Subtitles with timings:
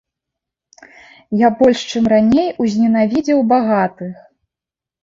[1.41, 4.13] Я больш, чым раней, узненавідзеў багатых.